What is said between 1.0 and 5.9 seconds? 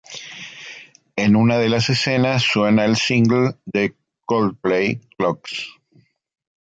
En una de las escenas suena el single de Coldplay: "Clocks".